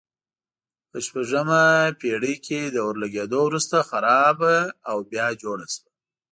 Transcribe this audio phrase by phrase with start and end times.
[0.89, 1.63] په شپږمه
[1.99, 4.55] پېړۍ کې د اور لګېدو وروسته خرابه
[4.89, 5.89] او بیا جوړه شوه.